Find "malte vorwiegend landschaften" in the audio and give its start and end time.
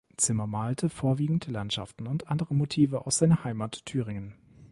0.47-2.07